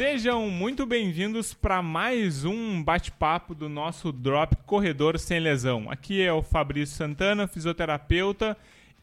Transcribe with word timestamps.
Sejam 0.00 0.48
muito 0.48 0.86
bem-vindos 0.86 1.52
para 1.52 1.82
mais 1.82 2.46
um 2.46 2.82
bate-papo 2.82 3.54
do 3.54 3.68
nosso 3.68 4.10
Drop 4.10 4.56
Corredor 4.64 5.18
Sem 5.18 5.38
Lesão. 5.38 5.90
Aqui 5.90 6.22
é 6.22 6.32
o 6.32 6.42
Fabrício 6.42 6.96
Santana, 6.96 7.46
fisioterapeuta, 7.46 8.56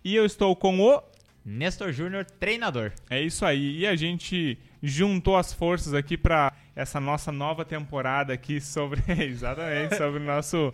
e 0.03 0.15
eu 0.15 0.25
estou 0.25 0.55
com 0.55 0.79
o 0.79 0.99
Nestor 1.45 1.91
Júnior, 1.91 2.25
treinador. 2.25 2.91
É 3.11 3.21
isso 3.21 3.45
aí. 3.45 3.77
E 3.77 3.85
a 3.85 3.95
gente 3.95 4.57
juntou 4.81 5.37
as 5.37 5.53
forças 5.53 5.93
aqui 5.93 6.17
para 6.17 6.51
essa 6.75 6.99
nossa 6.99 7.31
nova 7.31 7.63
temporada 7.63 8.33
aqui 8.33 8.59
sobre 8.59 9.03
exatamente 9.23 9.95
sobre 9.95 10.19
o 10.19 10.25
nosso 10.25 10.73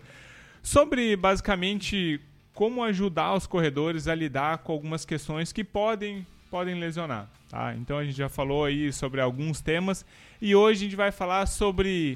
sobre 0.62 1.18
basicamente 1.18 2.22
como 2.54 2.82
ajudar 2.82 3.34
os 3.34 3.46
corredores 3.46 4.08
a 4.08 4.16
lidar 4.16 4.60
com 4.60 4.72
algumas 4.72 5.04
questões 5.04 5.52
que 5.52 5.66
podem 5.66 6.26
podem 6.54 6.76
lesionar, 6.76 7.28
tá? 7.50 7.74
Então 7.74 7.98
a 7.98 8.06
gente 8.06 8.16
já 8.16 8.30
falou 8.30 8.66
aí 8.66 8.94
sobre 8.94 9.20
alguns 9.20 9.60
temas 9.60 10.06
e 10.40 10.56
hoje 10.56 10.82
a 10.82 10.84
gente 10.84 10.96
vai 10.96 11.12
falar 11.12 11.48
sobre 11.48 12.16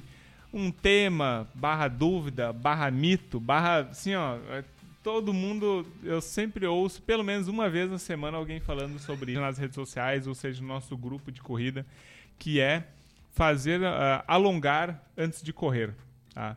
um 0.54 0.70
tema 0.70 1.48
barra 1.56 1.88
dúvida, 1.88 2.54
barra 2.54 2.92
mito, 2.92 3.40
barra 3.40 3.80
assim 3.90 4.14
ó, 4.14 4.38
todo 5.02 5.34
mundo, 5.34 5.88
eu 6.04 6.22
sempre 6.22 6.68
ouço 6.68 7.02
pelo 7.02 7.24
menos 7.24 7.48
uma 7.48 7.68
vez 7.68 7.90
na 7.90 7.98
semana 7.98 8.38
alguém 8.38 8.60
falando 8.60 9.00
sobre 9.00 9.32
isso 9.32 9.42
nas 9.42 9.58
redes 9.58 9.74
sociais, 9.74 10.28
ou 10.28 10.36
seja, 10.36 10.62
no 10.62 10.68
nosso 10.68 10.96
grupo 10.96 11.32
de 11.32 11.42
corrida, 11.42 11.84
que 12.38 12.60
é 12.60 12.84
fazer 13.34 13.82
uh, 13.82 14.24
alongar 14.28 15.04
antes 15.18 15.42
de 15.42 15.52
correr. 15.52 15.96
Tá? 16.36 16.56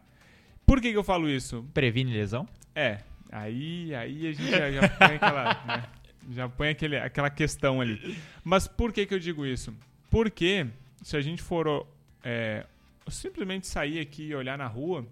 Por 0.66 0.82
que, 0.82 0.90
que 0.90 0.98
eu 0.98 1.04
falo 1.04 1.30
isso? 1.30 1.64
Previne 1.72 2.12
lesão? 2.12 2.46
É. 2.74 2.98
Aí, 3.32 3.94
aí 3.94 4.26
a 4.26 4.32
gente 4.32 4.50
já, 4.50 4.70
já 4.70 4.86
põe 4.86 5.14
aquela, 5.14 5.64
né, 5.66 5.84
já 6.28 6.48
põe 6.48 6.68
aquele, 6.68 6.96
aquela 6.96 7.30
questão 7.30 7.80
ali. 7.80 8.18
Mas 8.44 8.66
por 8.66 8.92
que, 8.92 9.06
que 9.06 9.14
eu 9.14 9.18
digo 9.18 9.46
isso? 9.46 9.74
Porque 10.10 10.66
se 11.02 11.16
a 11.16 11.20
gente 11.20 11.42
for 11.42 11.86
é, 12.22 12.66
simplesmente 13.08 13.66
sair 13.66 14.00
aqui 14.00 14.24
e 14.24 14.34
olhar 14.34 14.58
na 14.58 14.66
rua, 14.66 15.06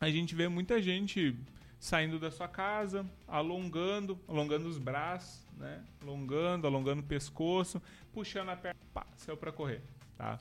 a 0.00 0.08
gente 0.08 0.34
vê 0.34 0.48
muita 0.48 0.80
gente 0.80 1.36
saindo 1.78 2.18
da 2.18 2.30
sua 2.30 2.48
casa, 2.48 3.06
alongando, 3.26 4.18
alongando 4.28 4.68
os 4.68 4.78
braços, 4.78 5.40
né? 5.56 5.80
Alongando, 6.02 6.66
alongando 6.66 7.00
o 7.00 7.04
pescoço, 7.04 7.80
puxando 8.12 8.50
a 8.50 8.56
perna, 8.56 8.80
pá, 8.92 9.06
saiu 9.16 9.36
para 9.36 9.52
correr, 9.52 9.80
tá? 10.16 10.38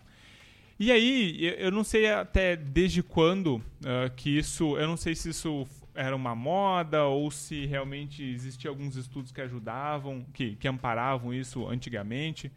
E 0.80 0.92
aí, 0.92 1.56
eu 1.58 1.72
não 1.72 1.84
sei 1.84 2.10
até 2.10 2.56
desde 2.56 3.04
quando 3.04 3.56
uh, 3.58 4.10
que 4.16 4.38
isso, 4.38 4.78
eu 4.78 4.88
não 4.88 4.96
sei 4.96 5.14
se 5.14 5.30
isso 5.30 5.68
era 6.00 6.16
uma 6.16 6.34
moda 6.34 7.04
ou 7.04 7.30
se 7.30 7.66
realmente 7.66 8.24
existiam 8.24 8.72
alguns 8.72 8.96
estudos 8.96 9.34
que 9.34 9.42
ajudavam, 9.42 10.26
que, 10.34 10.56
que 10.56 10.66
amparavam 10.66 11.34
isso 11.34 11.68
antigamente, 11.68 12.50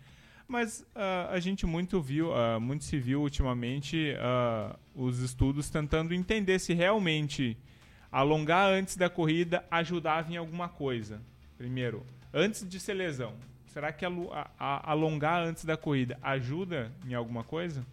mas 0.46 0.86
uh, 0.94 1.28
a 1.28 1.40
gente 1.40 1.66
muito 1.66 2.00
viu, 2.00 2.30
uh, 2.30 2.60
muito 2.60 2.84
se 2.84 3.00
viu 3.00 3.20
ultimamente 3.20 4.14
os 4.94 5.18
estudos 5.18 5.68
tentando 5.68 6.14
entender 6.14 6.60
se 6.60 6.72
realmente 6.72 7.56
alongar 8.12 8.70
antes 8.72 8.96
da 8.96 9.10
corrida 9.10 9.64
ajudava 9.68 10.32
em 10.32 10.36
alguma 10.36 10.68
coisa? 10.68 11.20
Primeiro, 11.58 12.06
antes 12.32 12.68
de 12.68 12.78
ser 12.78 12.94
lesão, 12.94 13.34
será 13.66 13.92
que 13.92 14.04
a, 14.04 14.10
a, 14.56 14.92
alongar 14.92 15.42
antes 15.42 15.64
da 15.64 15.76
corrida 15.76 16.16
ajuda 16.22 16.92
em 17.04 17.14
alguma 17.14 17.42
coisa? 17.42 17.84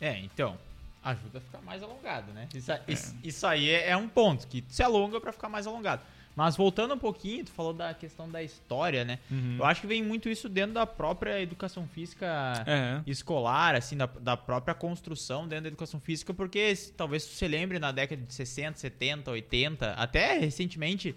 É, 0.00 0.16
então, 0.20 0.56
ajuda 1.02 1.38
a 1.38 1.40
ficar 1.40 1.60
mais 1.62 1.82
alongado, 1.82 2.32
né? 2.32 2.48
Isso, 2.54 2.70
é. 2.70 2.82
isso, 2.86 3.16
isso 3.22 3.46
aí 3.46 3.70
é, 3.70 3.90
é, 3.90 3.96
um 3.96 4.08
ponto, 4.08 4.46
que 4.46 4.64
se 4.68 4.82
alonga 4.82 5.20
para 5.20 5.32
ficar 5.32 5.48
mais 5.48 5.66
alongado. 5.66 6.02
Mas 6.36 6.56
voltando 6.56 6.94
um 6.94 6.98
pouquinho, 6.98 7.44
tu 7.44 7.50
falou 7.50 7.72
da 7.72 7.92
questão 7.92 8.30
da 8.30 8.42
história, 8.42 9.04
né? 9.04 9.18
Uhum. 9.30 9.56
Eu 9.58 9.64
acho 9.64 9.80
que 9.80 9.86
vem 9.86 10.02
muito 10.02 10.28
isso 10.28 10.48
dentro 10.48 10.72
da 10.72 10.86
própria 10.86 11.40
educação 11.40 11.86
física 11.88 12.64
é. 12.66 13.02
escolar, 13.06 13.74
assim, 13.74 13.96
da, 13.96 14.06
da 14.06 14.36
própria 14.36 14.74
construção 14.74 15.48
dentro 15.48 15.64
da 15.64 15.68
educação 15.68 15.98
física, 15.98 16.32
porque 16.32 16.72
talvez 16.96 17.24
você 17.24 17.48
lembre 17.48 17.78
na 17.78 17.90
década 17.90 18.22
de 18.22 18.32
60, 18.32 18.78
70, 18.78 19.30
80, 19.30 19.92
até 19.92 20.38
recentemente, 20.38 21.16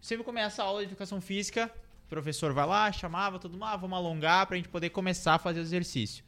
sempre 0.00 0.24
começa 0.24 0.62
a 0.62 0.66
aula 0.66 0.80
de 0.80 0.86
educação 0.86 1.20
física, 1.20 1.70
o 2.06 2.08
professor 2.08 2.52
vai 2.52 2.66
lá, 2.66 2.90
chamava 2.92 3.38
todo 3.38 3.52
mundo, 3.52 3.64
ah, 3.64 3.76
vamos 3.76 3.98
alongar 3.98 4.46
pra 4.46 4.56
gente 4.56 4.68
poder 4.68 4.90
começar 4.90 5.34
a 5.34 5.38
fazer 5.38 5.58
o 5.58 5.62
exercício. 5.62 6.24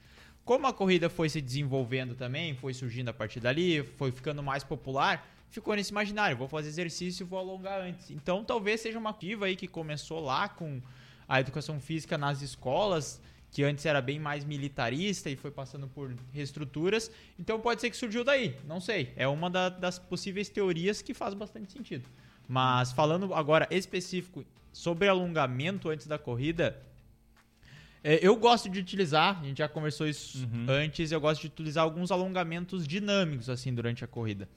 Como 0.49 0.67
a 0.67 0.73
corrida 0.73 1.11
foi 1.11 1.29
se 1.29 1.43
desenvolvendo 1.43 2.15
também, 2.15 2.55
foi 2.55 2.73
surgindo 2.73 3.11
a 3.11 3.13
partir 3.13 3.39
dali, 3.39 3.83
foi 3.99 4.11
ficando 4.11 4.43
mais 4.43 4.65
popular, 4.65 5.29
ficou 5.51 5.77
nesse 5.77 5.91
imaginário, 5.91 6.39
vou 6.39 6.49
fazer 6.49 6.69
exercício 6.69 7.23
e 7.23 7.27
vou 7.27 7.39
alongar 7.39 7.83
antes. 7.83 8.11
Então 8.11 8.43
talvez 8.43 8.81
seja 8.81 8.99
uma 8.99 9.11
ativa 9.11 9.45
aí 9.45 9.55
que 9.55 9.69
começou 9.69 10.21
lá 10.21 10.49
com 10.49 10.81
a 11.29 11.39
educação 11.39 11.79
física 11.79 12.17
nas 12.17 12.41
escolas, 12.41 13.21
que 13.51 13.63
antes 13.63 13.85
era 13.85 14.01
bem 14.01 14.19
mais 14.19 14.43
militarista 14.43 15.29
e 15.29 15.37
foi 15.37 15.51
passando 15.51 15.87
por 15.87 16.15
reestruturas. 16.33 17.11
Então 17.39 17.61
pode 17.61 17.83
ser 17.83 17.91
que 17.91 17.97
surgiu 17.99 18.25
daí, 18.25 18.57
não 18.67 18.81
sei. 18.81 19.13
É 19.17 19.29
uma 19.29 19.51
da, 19.51 19.69
das 19.69 19.99
possíveis 19.99 20.49
teorias 20.49 21.03
que 21.03 21.13
faz 21.13 21.35
bastante 21.35 21.71
sentido. 21.71 22.09
Mas 22.49 22.91
falando 22.91 23.35
agora 23.35 23.69
específico 23.71 24.47
sobre 24.73 25.09
alongamento 25.09 25.91
antes 25.91 26.07
da 26.07 26.19
corrida, 26.19 26.83
é, 28.03 28.19
eu 28.23 28.37
gosto 28.37 28.69
de 28.69 28.81
utilizar, 28.81 29.41
a 29.41 29.45
gente 29.45 29.59
já 29.59 29.69
conversou 29.69 30.07
isso 30.07 30.39
uhum. 30.39 30.67
antes, 30.69 31.13
eu 31.13 31.21
gosto 31.21 31.43
de 31.43 31.47
utilizar 31.49 31.85
alguns 31.85 32.11
alongamentos 32.11 32.87
dinâmicos 32.87 33.51
assim 33.51 33.75
durante 33.75 34.05
a 34.05 34.07
corrida 34.07 34.49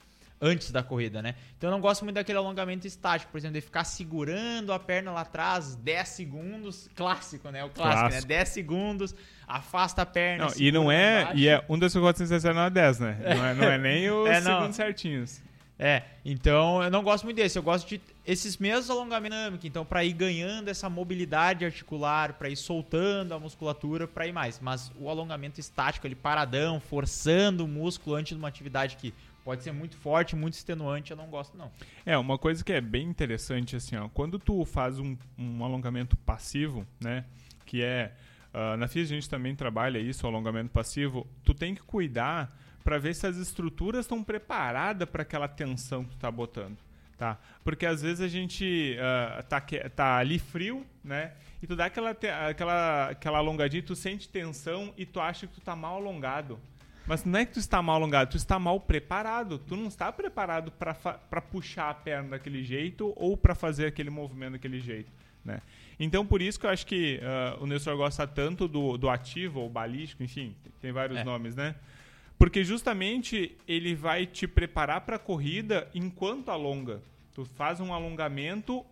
antes 0.42 0.72
da 0.72 0.82
corrida, 0.82 1.22
né? 1.22 1.36
Então 1.56 1.70
eu 1.70 1.72
não 1.72 1.80
gosto 1.80 2.02
muito 2.02 2.16
daquele 2.16 2.36
alongamento 2.36 2.84
estático, 2.84 3.30
por 3.30 3.38
exemplo, 3.38 3.54
de 3.54 3.60
ficar 3.60 3.84
segurando 3.84 4.72
a 4.72 4.78
perna 4.78 5.12
lá 5.12 5.20
atrás 5.20 5.76
10 5.76 6.08
segundos, 6.08 6.90
clássico, 6.96 7.48
né? 7.50 7.62
O 7.64 7.70
clássico, 7.70 8.02
né? 8.02 8.10
clássico. 8.10 8.28
né? 8.28 8.38
10 8.38 8.48
segundos, 8.48 9.14
afasta 9.46 10.02
a 10.02 10.06
perna. 10.06 10.46
Não, 10.46 10.52
e 10.56 10.72
não 10.72 10.90
é, 10.90 11.30
e 11.36 11.46
é 11.46 11.64
um 11.68 11.78
coisas 11.78 12.42
que 12.42 12.52
não 12.52 12.62
é 12.62 12.70
10, 12.70 12.98
né? 12.98 13.18
Não 13.22 13.46
é, 13.46 13.54
não 13.54 13.64
é 13.68 13.78
nem 13.78 14.10
os 14.10 14.26
é, 14.28 14.40
segundos 14.40 14.76
certinhos. 14.76 15.40
É, 15.84 16.04
então 16.24 16.80
eu 16.80 16.88
não 16.92 17.02
gosto 17.02 17.24
muito 17.24 17.38
desse, 17.38 17.58
eu 17.58 17.62
gosto 17.62 17.88
de 17.88 18.00
esses 18.24 18.56
mesmos 18.56 18.88
alongamentos 18.88 19.36
dinâmicos, 19.36 19.64
então 19.64 19.84
para 19.84 20.04
ir 20.04 20.12
ganhando 20.12 20.68
essa 20.68 20.88
mobilidade 20.88 21.64
articular, 21.64 22.34
para 22.34 22.48
ir 22.48 22.54
soltando 22.54 23.34
a 23.34 23.40
musculatura, 23.40 24.06
para 24.06 24.24
ir 24.24 24.32
mais. 24.32 24.60
Mas 24.60 24.92
o 24.96 25.10
alongamento 25.10 25.58
estático, 25.58 26.06
ele 26.06 26.14
paradão, 26.14 26.78
forçando 26.78 27.64
o 27.64 27.68
músculo 27.68 28.14
antes 28.14 28.30
de 28.30 28.38
uma 28.38 28.46
atividade 28.46 28.96
que 28.96 29.12
pode 29.44 29.64
ser 29.64 29.72
muito 29.72 29.96
forte, 29.96 30.36
muito 30.36 30.54
extenuante, 30.54 31.10
eu 31.10 31.16
não 31.16 31.26
gosto 31.26 31.58
não. 31.58 31.68
É, 32.06 32.16
uma 32.16 32.38
coisa 32.38 32.62
que 32.62 32.72
é 32.72 32.80
bem 32.80 33.08
interessante, 33.08 33.74
assim, 33.74 33.96
ó, 33.96 34.08
quando 34.08 34.38
tu 34.38 34.64
faz 34.64 35.00
um, 35.00 35.16
um 35.36 35.64
alongamento 35.64 36.16
passivo, 36.18 36.86
né, 37.00 37.24
que 37.66 37.82
é, 37.82 38.12
uh, 38.54 38.76
na 38.76 38.86
FIS 38.86 39.10
a 39.10 39.14
gente 39.14 39.28
também 39.28 39.56
trabalha 39.56 39.98
isso, 39.98 40.28
alongamento 40.28 40.70
passivo, 40.70 41.26
tu 41.42 41.52
tem 41.52 41.74
que 41.74 41.82
cuidar 41.82 42.56
para 42.82 42.98
ver 42.98 43.14
se 43.14 43.26
as 43.26 43.36
estruturas 43.36 44.04
estão 44.04 44.22
preparadas 44.22 45.08
para 45.08 45.22
aquela 45.22 45.48
tensão 45.48 46.04
que 46.04 46.10
tu 46.10 46.18
tá 46.18 46.30
botando. 46.30 46.76
Tá? 47.16 47.38
Porque 47.62 47.86
às 47.86 48.02
vezes 48.02 48.20
a 48.20 48.28
gente 48.28 48.96
uh, 48.98 49.42
tá, 49.44 49.62
tá 49.94 50.16
ali 50.16 50.38
frio, 50.38 50.84
né? 51.04 51.32
E 51.62 51.66
tu 51.66 51.76
dá 51.76 51.84
aquela, 51.84 52.10
aquela, 52.10 53.10
aquela 53.10 53.38
alongadinha, 53.38 53.82
tu 53.82 53.94
sente 53.94 54.28
tensão 54.28 54.92
e 54.96 55.06
tu 55.06 55.20
acha 55.20 55.46
que 55.46 55.54
tu 55.54 55.60
tá 55.60 55.76
mal 55.76 55.96
alongado. 55.96 56.58
Mas 57.06 57.24
não 57.24 57.38
é 57.38 57.44
que 57.44 57.52
tu 57.52 57.58
está 57.58 57.80
mal 57.80 57.96
alongado, 57.96 58.30
tu 58.30 58.36
está 58.36 58.58
mal 58.58 58.80
preparado. 58.80 59.58
Tu 59.58 59.76
não 59.76 59.86
está 59.86 60.10
preparado 60.10 60.72
para 60.72 61.40
puxar 61.40 61.90
a 61.90 61.94
perna 61.94 62.30
daquele 62.30 62.64
jeito 62.64 63.12
ou 63.16 63.36
para 63.36 63.54
fazer 63.54 63.86
aquele 63.86 64.10
movimento 64.10 64.52
daquele 64.52 64.80
jeito. 64.80 65.10
Né? 65.44 65.60
Então, 65.98 66.24
por 66.24 66.40
isso 66.40 66.58
que 66.58 66.66
eu 66.66 66.70
acho 66.70 66.86
que 66.86 67.20
uh, 67.20 67.62
o 67.62 67.66
Nestor 67.66 67.96
gosta 67.96 68.26
tanto 68.26 68.68
do, 68.68 68.96
do 68.96 69.08
ativo 69.08 69.60
ou 69.60 69.68
balístico, 69.68 70.22
enfim, 70.22 70.54
tem 70.80 70.92
vários 70.92 71.18
é. 71.18 71.24
nomes, 71.24 71.54
né? 71.54 71.74
Porque 72.42 72.64
justamente 72.64 73.56
ele 73.68 73.94
vai 73.94 74.26
te 74.26 74.48
preparar 74.48 75.02
para 75.02 75.14
a 75.14 75.18
corrida 75.18 75.88
enquanto 75.94 76.50
alonga. 76.50 77.00
Tu 77.32 77.44
faz 77.44 77.78
um 77.78 77.94
alongamento 77.94 78.84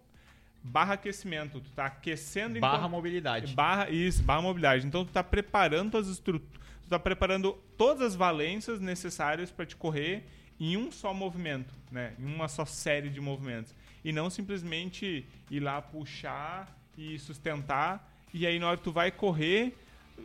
barra 0.63 0.95
aquecimento. 0.95 1.61
Tu 1.61 1.69
tá 1.73 1.87
aquecendo 1.87 2.61
barra 2.61 2.77
enquanto... 2.77 2.93
mobilidade. 2.93 3.53
Barra 3.53 3.91
isso, 3.91 4.23
barra 4.23 4.43
mobilidade. 4.43 4.87
Então 4.87 5.05
tu 5.05 5.11
tá 5.11 5.25
preparando 5.25 5.99
as 5.99 6.07
estruturas 6.07 6.61
está 6.85 6.97
preparando 6.97 7.59
todas 7.77 8.03
as 8.03 8.15
valências 8.15 8.81
necessárias 8.81 9.51
para 9.51 9.67
te 9.67 9.75
correr 9.75 10.29
em 10.61 10.77
um 10.77 10.93
só 10.93 11.13
movimento, 11.13 11.75
né? 11.91 12.15
Em 12.21 12.33
uma 12.33 12.47
só 12.47 12.65
série 12.65 13.09
de 13.09 13.21
movimentos. 13.21 13.75
E 14.05 14.13
não 14.13 14.31
simplesmente 14.31 15.27
ir 15.51 15.59
lá 15.59 15.83
puxar 15.83 16.73
e 16.97 17.19
sustentar 17.19 18.09
e 18.33 18.47
aí 18.47 18.61
na 18.61 18.69
hora 18.69 18.77
que 18.77 18.85
tu 18.85 18.93
vai 18.93 19.11
correr, 19.11 19.77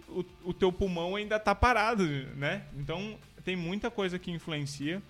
o, 0.08 0.26
o 0.44 0.54
teu 0.54 0.72
pulmão 0.72 1.16
ainda 1.16 1.36
está 1.38 1.54
parado, 1.54 2.06
né? 2.36 2.66
Então 2.78 3.18
tem 3.44 3.56
muita 3.56 3.90
coisa 3.92 4.18
que 4.18 4.32
influencia. 4.32 5.02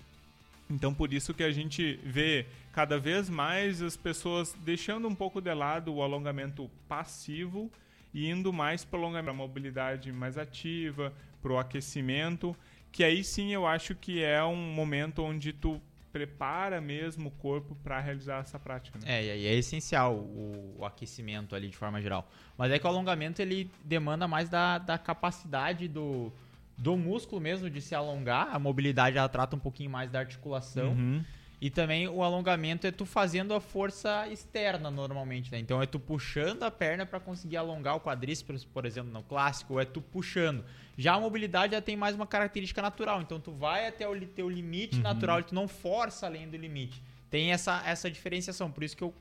Então 0.68 0.92
por 0.92 1.12
isso 1.12 1.32
que 1.32 1.42
a 1.42 1.52
gente 1.52 1.98
vê 2.02 2.46
cada 2.72 2.98
vez 2.98 3.30
mais 3.30 3.80
as 3.80 3.96
pessoas 3.96 4.54
deixando 4.64 5.08
um 5.08 5.14
pouco 5.14 5.40
de 5.40 5.52
lado 5.54 5.94
o 5.94 6.02
alongamento 6.02 6.70
passivo 6.88 7.70
e 8.12 8.28
indo 8.28 8.52
mais 8.52 8.84
para 8.84 8.98
a 8.98 9.32
mobilidade 9.32 10.10
mais 10.12 10.36
ativa, 10.36 11.12
para 11.42 11.52
o 11.52 11.58
aquecimento, 11.58 12.56
que 12.90 13.04
aí 13.04 13.22
sim 13.22 13.52
eu 13.52 13.66
acho 13.66 13.94
que 13.94 14.22
é 14.22 14.42
um 14.42 14.56
momento 14.56 15.22
onde 15.22 15.52
tu 15.52 15.80
prepara 16.16 16.80
mesmo 16.80 17.28
o 17.28 17.30
corpo 17.30 17.74
para 17.84 18.00
realizar 18.00 18.40
essa 18.40 18.58
prática. 18.58 18.98
Né? 18.98 19.04
É, 19.06 19.26
e 19.26 19.30
aí 19.30 19.46
é 19.46 19.54
essencial 19.54 20.14
o, 20.14 20.76
o, 20.78 20.84
aquecimento 20.86 21.54
ali 21.54 21.68
de 21.68 21.76
forma 21.76 22.00
geral. 22.00 22.26
Mas 22.56 22.72
é 22.72 22.78
que 22.78 22.86
o 22.86 22.88
alongamento 22.88 23.42
ele 23.42 23.70
demanda 23.84 24.26
mais 24.26 24.48
da, 24.48 24.78
da 24.78 24.96
capacidade 24.96 25.86
do, 25.86 26.32
do 26.78 26.96
músculo 26.96 27.38
mesmo 27.38 27.68
de 27.68 27.82
se 27.82 27.94
alongar. 27.94 28.48
A 28.50 28.58
mobilidade 28.58 29.18
ela 29.18 29.28
trata 29.28 29.54
um 29.56 29.58
pouquinho 29.58 29.90
mais 29.90 30.10
da 30.10 30.20
articulação. 30.20 30.92
Uhum. 30.92 31.22
E 31.58 31.70
também 31.70 32.06
o 32.06 32.22
alongamento 32.22 32.86
é 32.86 32.90
tu 32.90 33.06
fazendo 33.06 33.54
a 33.54 33.60
força 33.60 34.28
externa 34.28 34.90
normalmente, 34.90 35.50
né? 35.50 35.58
Então 35.58 35.82
é 35.82 35.86
tu 35.86 35.98
puxando 35.98 36.62
a 36.64 36.70
perna 36.70 37.06
para 37.06 37.18
conseguir 37.18 37.56
alongar 37.56 37.96
o 37.96 38.00
quadríceps, 38.00 38.64
por 38.64 38.84
exemplo, 38.84 39.10
no 39.10 39.22
clássico, 39.22 39.74
ou 39.74 39.80
é 39.80 39.84
tu 39.86 40.02
puxando. 40.02 40.62
Já 40.98 41.14
a 41.14 41.20
mobilidade 41.20 41.72
já 41.72 41.80
tem 41.80 41.96
mais 41.96 42.14
uma 42.14 42.26
característica 42.26 42.82
natural, 42.82 43.22
então 43.22 43.40
tu 43.40 43.52
vai 43.52 43.86
até 43.86 44.06
o 44.06 44.18
teu 44.26 44.50
limite 44.50 44.96
uhum. 44.96 45.02
natural, 45.02 45.40
e 45.40 45.44
tu 45.44 45.54
não 45.54 45.66
força 45.66 46.26
além 46.26 46.48
do 46.48 46.58
limite. 46.58 47.02
Tem 47.30 47.52
essa, 47.52 47.82
essa 47.86 48.10
diferenciação, 48.10 48.70
por 48.70 48.84
isso 48.84 48.96
que 48.96 49.02
eu 49.02 49.14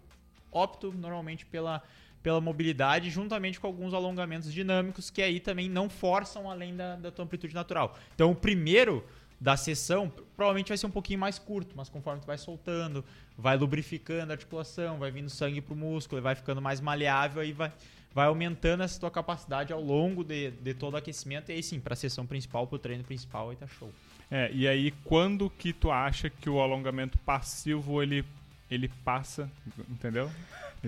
opto 0.51 0.91
normalmente 0.91 1.45
pela, 1.45 1.81
pela 2.21 2.41
mobilidade, 2.41 3.09
juntamente 3.09 3.59
com 3.59 3.67
alguns 3.67 3.93
alongamentos 3.93 4.51
dinâmicos, 4.51 5.09
que 5.09 5.21
aí 5.21 5.39
também 5.39 5.69
não 5.69 5.89
forçam 5.89 6.49
além 6.49 6.75
da, 6.75 6.97
da 6.97 7.11
tua 7.11 7.23
amplitude 7.23 7.53
natural. 7.53 7.97
Então 8.13 8.31
o 8.31 8.35
primeiro 8.35 9.05
da 9.39 9.57
sessão 9.57 10.11
provavelmente 10.35 10.69
vai 10.69 10.77
ser 10.77 10.85
um 10.85 10.91
pouquinho 10.91 11.19
mais 11.19 11.39
curto, 11.39 11.75
mas 11.75 11.89
conforme 11.89 12.21
tu 12.21 12.27
vai 12.27 12.37
soltando, 12.37 13.03
vai 13.37 13.57
lubrificando 13.57 14.31
a 14.31 14.35
articulação, 14.35 14.97
vai 14.97 15.11
vindo 15.11 15.29
sangue 15.29 15.61
pro 15.61 15.75
músculo, 15.75 16.21
vai 16.21 16.35
ficando 16.35 16.61
mais 16.61 16.81
maleável, 16.81 17.41
aí 17.41 17.51
vai, 17.51 17.71
vai 18.13 18.27
aumentando 18.27 18.83
essa 18.83 18.99
tua 18.99 19.11
capacidade 19.11 19.71
ao 19.71 19.81
longo 19.81 20.23
de, 20.23 20.51
de 20.51 20.73
todo 20.73 20.93
o 20.93 20.97
aquecimento, 20.97 21.51
e 21.51 21.55
aí 21.55 21.63
sim, 21.63 21.79
pra 21.79 21.95
sessão 21.95 22.25
principal, 22.25 22.67
pro 22.67 22.77
treino 22.77 23.03
principal, 23.03 23.49
aí 23.49 23.55
tá 23.55 23.67
show. 23.67 23.91
É, 24.29 24.51
e 24.51 24.67
aí 24.67 24.91
quando 25.03 25.49
que 25.49 25.71
tu 25.71 25.91
acha 25.91 26.29
que 26.29 26.49
o 26.49 26.59
alongamento 26.59 27.17
passivo 27.19 28.01
ele, 28.01 28.25
ele 28.69 28.89
passa, 29.03 29.49
entendeu? 29.89 30.29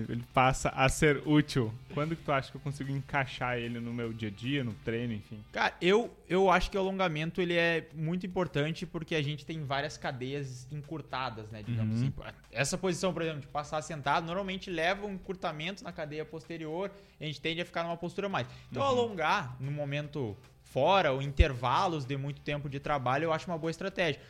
Ele 0.08 0.24
passa 0.32 0.68
a 0.70 0.88
ser 0.88 1.22
útil. 1.26 1.72
Quando 1.94 2.14
que 2.14 2.22
tu 2.22 2.32
acha 2.32 2.50
que 2.50 2.56
eu 2.56 2.60
consigo 2.60 2.90
encaixar 2.90 3.56
ele 3.56 3.80
no 3.80 3.92
meu 3.92 4.12
dia 4.12 4.28
a 4.28 4.30
dia, 4.30 4.62
no 4.62 4.74
treino, 4.74 5.12
enfim? 5.12 5.42
Cara, 5.52 5.74
eu, 5.80 6.14
eu 6.28 6.50
acho 6.50 6.70
que 6.70 6.76
o 6.76 6.80
alongamento 6.80 7.40
ele 7.40 7.54
é 7.54 7.88
muito 7.94 8.26
importante 8.26 8.86
porque 8.86 9.14
a 9.14 9.22
gente 9.22 9.44
tem 9.44 9.64
várias 9.64 9.96
cadeias 9.96 10.66
encurtadas, 10.70 11.50
né? 11.50 11.62
Digamos 11.62 12.00
uhum. 12.00 12.12
assim. 12.18 12.34
Essa 12.52 12.78
posição, 12.78 13.12
por 13.12 13.22
exemplo, 13.22 13.40
de 13.40 13.46
passar 13.46 13.82
sentado, 13.82 14.26
normalmente 14.26 14.70
leva 14.70 15.06
um 15.06 15.12
encurtamento 15.12 15.82
na 15.82 15.92
cadeia 15.92 16.24
posterior 16.24 16.90
e 17.20 17.24
a 17.24 17.26
gente 17.26 17.40
tende 17.40 17.60
a 17.60 17.64
ficar 17.64 17.82
numa 17.82 17.96
postura 17.96 18.28
mais. 18.28 18.46
Então, 18.70 18.82
uhum. 18.82 18.88
alongar 18.88 19.56
no 19.60 19.70
momento 19.70 20.36
fora, 20.64 21.12
ou 21.12 21.22
intervalos 21.22 22.04
de 22.04 22.16
muito 22.16 22.40
tempo 22.42 22.68
de 22.68 22.78
trabalho, 22.78 23.24
eu 23.24 23.32
acho 23.32 23.50
uma 23.50 23.56
boa 23.56 23.70
estratégia 23.70 24.20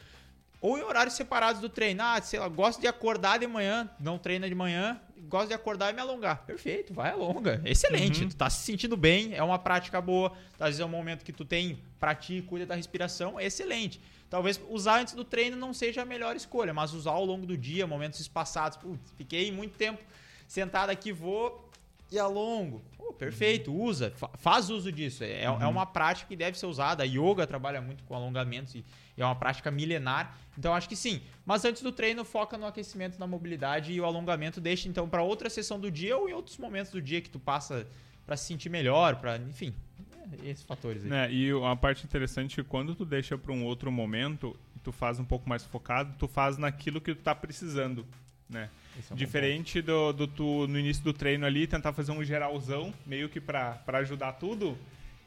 ou 0.60 0.76
em 0.76 0.82
horários 0.82 1.14
separados 1.14 1.60
do 1.60 1.68
treino. 1.68 2.02
Ah, 2.02 2.20
sei 2.20 2.38
lá, 2.38 2.48
gosto 2.48 2.80
de 2.80 2.86
acordar 2.86 3.38
de 3.38 3.46
manhã, 3.46 3.88
não 3.98 4.18
treina 4.18 4.48
de 4.48 4.54
manhã, 4.54 5.00
gosto 5.28 5.48
de 5.48 5.54
acordar 5.54 5.90
e 5.90 5.94
me 5.94 6.00
alongar. 6.00 6.44
Perfeito, 6.46 6.92
vai 6.92 7.10
alonga. 7.10 7.60
Excelente, 7.64 8.22
uhum. 8.22 8.28
tu 8.28 8.36
tá 8.36 8.48
se 8.48 8.64
sentindo 8.64 8.96
bem, 8.96 9.34
é 9.34 9.42
uma 9.42 9.58
prática 9.58 10.00
boa. 10.00 10.32
Às 10.58 10.68
vezes 10.68 10.80
é 10.80 10.84
um 10.84 10.88
momento 10.88 11.24
que 11.24 11.32
tu 11.32 11.44
tem, 11.44 11.78
pratica, 11.98 12.46
cuida 12.48 12.66
da 12.66 12.74
respiração, 12.74 13.38
é 13.38 13.46
excelente. 13.46 14.00
Talvez 14.30 14.60
usar 14.68 15.00
antes 15.00 15.14
do 15.14 15.24
treino 15.24 15.56
não 15.56 15.72
seja 15.72 16.02
a 16.02 16.04
melhor 16.04 16.36
escolha, 16.36 16.74
mas 16.74 16.92
usar 16.92 17.12
ao 17.12 17.24
longo 17.24 17.46
do 17.46 17.56
dia, 17.56 17.86
momentos 17.86 18.20
espaçados. 18.20 18.76
Putz, 18.76 19.12
fiquei 19.16 19.50
muito 19.50 19.76
tempo 19.76 20.02
sentado 20.46 20.90
aqui, 20.90 21.12
vou 21.12 21.67
e 22.10 22.18
alongo. 22.18 22.82
Oh, 22.98 23.12
perfeito, 23.12 23.72
uhum. 23.72 23.84
usa, 23.84 24.12
faz 24.36 24.70
uso 24.70 24.90
disso. 24.92 25.24
É, 25.24 25.44
é, 25.44 25.50
uhum. 25.50 25.62
é 25.62 25.66
uma 25.66 25.86
prática 25.86 26.28
que 26.28 26.36
deve 26.36 26.58
ser 26.58 26.66
usada. 26.66 27.02
A 27.02 27.06
yoga 27.06 27.46
trabalha 27.46 27.80
muito 27.80 28.04
com 28.04 28.14
alongamentos 28.14 28.74
e 28.74 28.84
é 29.16 29.24
uma 29.24 29.34
prática 29.34 29.70
milenar. 29.70 30.36
Então 30.56 30.74
acho 30.74 30.88
que 30.88 30.96
sim. 30.96 31.20
Mas 31.44 31.64
antes 31.64 31.82
do 31.82 31.92
treino, 31.92 32.24
foca 32.24 32.56
no 32.56 32.66
aquecimento, 32.66 33.18
na 33.18 33.26
mobilidade 33.26 33.92
e 33.92 34.00
o 34.00 34.04
alongamento 34.04 34.60
deixa 34.60 34.88
então 34.88 35.08
para 35.08 35.22
outra 35.22 35.48
sessão 35.48 35.78
do 35.78 35.90
dia 35.90 36.16
ou 36.16 36.28
em 36.28 36.32
outros 36.32 36.58
momentos 36.58 36.92
do 36.92 37.00
dia 37.00 37.20
que 37.20 37.30
tu 37.30 37.38
passa 37.38 37.86
para 38.26 38.36
se 38.36 38.44
sentir 38.44 38.68
melhor, 38.68 39.16
para 39.16 39.38
enfim, 39.38 39.74
é, 40.44 40.50
esses 40.50 40.62
fatores 40.62 41.02
aí. 41.04 41.10
É, 41.10 41.32
e 41.32 41.54
uma 41.54 41.74
parte 41.74 42.04
interessante 42.04 42.60
é 42.60 42.62
quando 42.62 42.94
tu 42.94 43.06
deixa 43.06 43.38
para 43.38 43.52
um 43.52 43.64
outro 43.64 43.90
momento, 43.90 44.54
tu 44.84 44.92
faz 44.92 45.18
um 45.18 45.24
pouco 45.24 45.48
mais 45.48 45.64
focado, 45.64 46.14
tu 46.18 46.28
faz 46.28 46.58
naquilo 46.58 47.00
que 47.00 47.14
tu 47.14 47.22
tá 47.22 47.34
precisando, 47.34 48.06
né? 48.48 48.70
É 49.10 49.14
um 49.14 49.16
Diferente 49.16 49.80
do, 49.80 50.12
do 50.12 50.26
tu 50.26 50.66
no 50.66 50.78
início 50.78 51.04
do 51.04 51.12
treino 51.12 51.46
ali 51.46 51.66
tentar 51.66 51.92
fazer 51.92 52.12
um 52.12 52.22
geralzão, 52.24 52.92
meio 53.06 53.28
que 53.28 53.40
para 53.40 53.80
ajudar 53.86 54.32
tudo, 54.32 54.76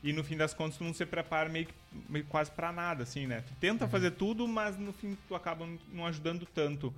e 0.03 0.11
no 0.11 0.23
fim 0.23 0.35
das 0.35 0.53
contas 0.53 0.77
tu 0.77 0.83
não 0.83 0.93
se 0.93 1.05
prepara 1.05 1.47
meio, 1.47 1.67
que, 1.67 1.73
meio 2.09 2.25
quase 2.25 2.51
para 2.51 2.71
nada, 2.71 3.03
assim, 3.03 3.27
né? 3.27 3.43
Tu 3.47 3.53
tenta 3.59 3.85
uhum. 3.85 3.91
fazer 3.91 4.11
tudo, 4.11 4.47
mas 4.47 4.77
no 4.77 4.91
fim 4.91 5.17
tu 5.27 5.35
acaba 5.35 5.67
não 5.93 6.05
ajudando 6.05 6.45
tanto. 6.45 6.93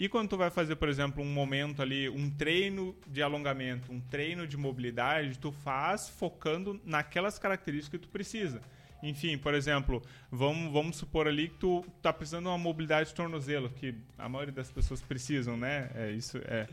E 0.00 0.08
quando 0.08 0.28
tu 0.28 0.36
vai 0.36 0.50
fazer, 0.50 0.76
por 0.76 0.88
exemplo, 0.88 1.22
um 1.22 1.32
momento 1.32 1.82
ali, 1.82 2.08
um 2.08 2.30
treino 2.30 2.94
de 3.06 3.20
alongamento, 3.20 3.92
um 3.92 4.00
treino 4.00 4.46
de 4.46 4.56
mobilidade, 4.56 5.38
tu 5.38 5.50
faz 5.50 6.08
focando 6.08 6.80
naquelas 6.84 7.38
características 7.38 8.00
que 8.00 8.06
tu 8.06 8.10
precisa. 8.10 8.60
Enfim, 9.02 9.38
por 9.38 9.54
exemplo, 9.54 10.02
vamos, 10.30 10.72
vamos 10.72 10.96
supor 10.96 11.28
ali 11.28 11.48
que 11.48 11.56
tu 11.56 11.84
tá 12.02 12.12
precisando 12.12 12.44
de 12.44 12.48
uma 12.48 12.58
mobilidade 12.58 13.10
de 13.10 13.14
tornozelo, 13.14 13.70
que 13.70 13.94
a 14.16 14.28
maioria 14.28 14.52
das 14.52 14.70
pessoas 14.70 15.00
precisam, 15.00 15.56
né? 15.56 15.90
É, 15.94 16.10
isso 16.12 16.38
é 16.38 16.66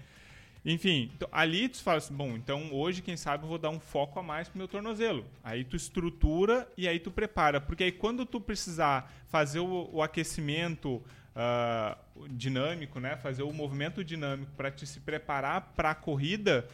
enfim, 0.65 1.11
então, 1.15 1.29
ali 1.31 1.69
tu 1.69 1.83
fala 1.83 1.99
assim, 1.99 2.13
bom, 2.13 2.35
então 2.35 2.73
hoje, 2.73 3.03
quem 3.03 3.15
sabe, 3.15 3.43
eu 3.43 3.47
vou 3.47 3.59
dar 3.59 3.69
um 3.69 3.79
foco 3.79 4.19
a 4.19 4.23
mais 4.23 4.49
pro 4.49 4.57
meu 4.57 4.67
tornozelo. 4.67 5.23
Aí 5.43 5.63
tu 5.63 5.75
estrutura 5.75 6.67
e 6.75 6.87
aí 6.87 6.99
tu 6.99 7.11
prepara. 7.11 7.61
Porque 7.61 7.83
aí 7.83 7.91
quando 7.91 8.25
tu 8.25 8.41
precisar 8.41 9.13
fazer 9.27 9.59
o, 9.59 9.89
o 9.93 10.01
aquecimento 10.01 11.03
uh, 11.35 12.27
dinâmico, 12.29 12.99
né? 12.99 13.15
Fazer 13.15 13.43
o 13.43 13.53
movimento 13.53 14.03
dinâmico 14.03 14.51
para 14.57 14.71
te 14.71 14.87
se 14.87 14.99
preparar 14.99 15.73
para 15.75 15.91
a 15.91 15.95
corrida, 15.95 16.67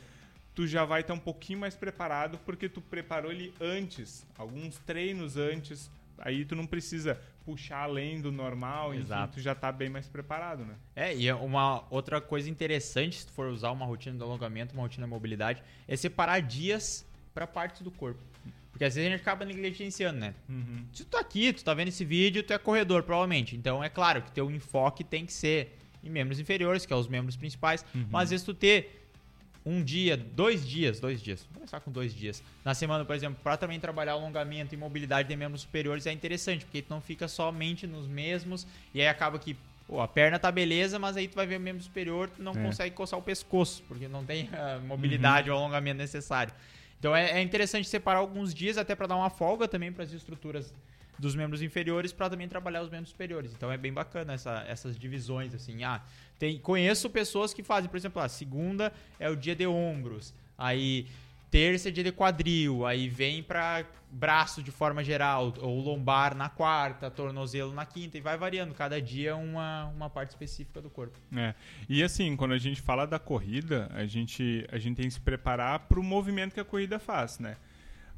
tu 0.53 0.67
já 0.67 0.85
vai 0.85 1.01
estar 1.01 1.13
um 1.13 1.19
pouquinho 1.19 1.59
mais 1.59 1.75
preparado 1.75 2.37
porque 2.45 2.67
tu 2.67 2.81
preparou 2.81 3.31
ele 3.31 3.53
antes, 3.59 4.25
alguns 4.37 4.77
treinos 4.79 5.37
antes. 5.37 5.89
Aí 6.17 6.45
tu 6.45 6.55
não 6.55 6.67
precisa 6.67 7.19
puxar 7.43 7.83
além 7.83 8.21
do 8.21 8.31
normal, 8.31 8.93
Exato. 8.93 9.23
enfim, 9.23 9.33
tu 9.33 9.41
já 9.41 9.53
está 9.53 9.71
bem 9.71 9.89
mais 9.89 10.07
preparado, 10.07 10.63
né? 10.63 10.75
É, 10.95 11.15
e 11.15 11.27
é 11.27 11.33
uma 11.33 11.83
outra 11.89 12.21
coisa 12.21 12.49
interessante, 12.49 13.19
se 13.19 13.25
tu 13.25 13.33
for 13.33 13.47
usar 13.47 13.71
uma 13.71 13.85
rotina 13.85 14.15
de 14.15 14.23
alongamento, 14.23 14.73
uma 14.73 14.83
rotina 14.83 15.07
de 15.07 15.09
mobilidade, 15.09 15.63
é 15.87 15.95
separar 15.95 16.39
dias 16.41 17.05
para 17.33 17.47
partes 17.47 17.81
do 17.81 17.89
corpo. 17.89 18.21
Porque 18.71 18.85
às 18.85 18.95
vezes 18.95 19.07
a 19.07 19.11
gente 19.11 19.21
acaba 19.21 19.43
negligenciando, 19.43 20.19
né? 20.19 20.33
Uhum. 20.47 20.85
Se 20.93 21.03
tu 21.03 21.09
tá 21.09 21.19
aqui, 21.19 21.51
tu 21.51 21.63
tá 21.63 21.73
vendo 21.73 21.89
esse 21.89 22.05
vídeo, 22.05 22.41
tu 22.41 22.53
é 22.53 22.57
corredor, 22.57 23.03
provavelmente. 23.03 23.55
Então 23.55 23.83
é 23.83 23.89
claro 23.89 24.21
que 24.21 24.31
teu 24.31 24.49
enfoque 24.49 25.03
tem 25.03 25.25
que 25.25 25.33
ser 25.33 25.77
em 26.03 26.09
membros 26.09 26.39
inferiores, 26.39 26.85
que 26.85 26.93
é 26.93 26.95
os 26.95 27.07
membros 27.07 27.35
principais. 27.35 27.85
Uhum. 27.93 28.07
Mas 28.09 28.23
às 28.23 28.29
vezes 28.31 28.45
tu 28.45 28.53
ter 28.53 29.00
um 29.65 29.83
dia, 29.83 30.17
dois 30.17 30.67
dias, 30.67 30.99
dois 30.99 31.21
dias, 31.21 31.43
vou 31.43 31.55
começar 31.55 31.79
com 31.79 31.91
dois 31.91 32.13
dias. 32.13 32.43
Na 32.65 32.73
semana, 32.73 33.05
por 33.05 33.15
exemplo, 33.15 33.39
para 33.43 33.57
também 33.57 33.79
trabalhar 33.79 34.13
alongamento 34.13 34.73
e 34.73 34.77
mobilidade 34.77 35.27
de 35.27 35.35
membros 35.35 35.61
superiores 35.61 36.07
é 36.07 36.11
interessante, 36.11 36.65
porque 36.65 36.81
tu 36.81 36.89
não 36.89 37.01
fica 37.01 37.27
somente 37.27 37.85
nos 37.85 38.07
mesmos 38.07 38.65
e 38.93 39.01
aí 39.01 39.07
acaba 39.07 39.37
que 39.37 39.55
pô, 39.87 40.01
a 40.01 40.07
perna 40.07 40.39
tá 40.39 40.51
beleza, 40.51 40.97
mas 40.97 41.15
aí 41.15 41.27
tu 41.27 41.35
vai 41.35 41.45
ver 41.45 41.57
o 41.57 41.59
membro 41.59 41.83
superior, 41.83 42.29
tu 42.29 42.41
não 42.41 42.53
é. 42.53 42.63
consegue 42.63 42.95
coçar 42.95 43.19
o 43.19 43.21
pescoço, 43.21 43.83
porque 43.87 44.07
não 44.07 44.25
tem 44.25 44.49
a 44.53 44.79
mobilidade 44.79 45.49
uhum. 45.49 45.55
ou 45.55 45.61
alongamento 45.61 45.97
necessário. 45.97 46.53
Então 46.99 47.15
é, 47.15 47.31
é 47.31 47.41
interessante 47.41 47.87
separar 47.87 48.19
alguns 48.19 48.53
dias 48.53 48.77
até 48.77 48.95
para 48.95 49.07
dar 49.07 49.15
uma 49.15 49.29
folga 49.29 49.67
também 49.67 49.91
para 49.91 50.03
as 50.03 50.11
estruturas 50.11 50.73
dos 51.21 51.35
membros 51.35 51.61
inferiores 51.61 52.11
para 52.11 52.31
também 52.31 52.47
trabalhar 52.47 52.81
os 52.81 52.89
membros 52.89 53.11
superiores. 53.11 53.53
Então 53.53 53.71
é 53.71 53.77
bem 53.77 53.93
bacana 53.93 54.33
essa, 54.33 54.65
essas 54.67 54.97
divisões 54.97 55.53
assim. 55.53 55.83
Ah, 55.83 56.01
tem, 56.39 56.57
conheço 56.57 57.09
pessoas 57.11 57.53
que 57.53 57.61
fazem, 57.61 57.89
por 57.89 57.95
exemplo, 57.95 58.19
a 58.19 58.27
segunda 58.27 58.91
é 59.19 59.29
o 59.29 59.35
dia 59.35 59.55
de 59.55 59.67
ombros, 59.67 60.33
aí 60.57 61.07
terça 61.51 61.89
é 61.89 61.91
dia 61.91 62.03
de 62.03 62.11
quadril, 62.11 62.85
aí 62.85 63.07
vem 63.07 63.43
para 63.43 63.85
braço 64.09 64.61
de 64.61 64.71
forma 64.71 65.03
geral, 65.03 65.53
ou 65.61 65.79
lombar 65.79 66.35
na 66.35 66.49
quarta, 66.49 67.09
tornozelo 67.09 67.71
na 67.71 67.85
quinta, 67.85 68.17
e 68.17 68.21
vai 68.21 68.37
variando. 68.37 68.73
Cada 68.73 68.99
dia 68.99 69.35
uma, 69.35 69.85
uma 69.85 70.09
parte 70.09 70.31
específica 70.31 70.81
do 70.81 70.89
corpo. 70.89 71.17
É. 71.35 71.53
E 71.87 72.03
assim, 72.03 72.35
quando 72.35 72.53
a 72.53 72.57
gente 72.57 72.81
fala 72.81 73.05
da 73.05 73.19
corrida, 73.19 73.89
a 73.93 74.05
gente, 74.05 74.67
a 74.71 74.77
gente 74.77 74.97
tem 74.97 75.07
que 75.07 75.13
se 75.13 75.19
preparar 75.19 75.79
para 75.79 75.99
o 75.99 76.03
movimento 76.03 76.53
que 76.53 76.59
a 76.59 76.65
corrida 76.65 76.99
faz, 76.99 77.39
né? 77.39 77.55